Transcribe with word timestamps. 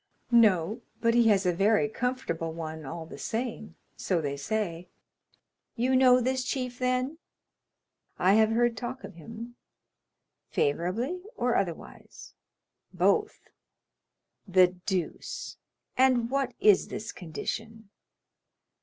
"No, 0.31 0.81
but 0.99 1.13
he 1.13 1.27
has 1.27 1.45
a 1.45 1.53
very 1.53 1.87
comfortable 1.87 2.51
one 2.53 2.87
all 2.87 3.05
the 3.05 3.19
same, 3.19 3.75
so 3.95 4.19
they 4.19 4.35
say." 4.35 4.89
"You 5.75 5.95
know 5.95 6.19
this 6.19 6.43
chief, 6.43 6.79
then?" 6.79 7.19
"I 8.17 8.33
have 8.33 8.49
heard 8.49 8.75
talk 8.75 9.03
of 9.03 9.13
him." 9.13 9.57
"Favorably 10.49 11.21
or 11.35 11.55
otherwise?" 11.55 12.33
"Both." 12.91 13.51
"The 14.47 14.69
deuce!—and 14.87 16.31
what 16.31 16.55
is 16.59 16.87
this 16.87 17.11
condition?" 17.11 17.91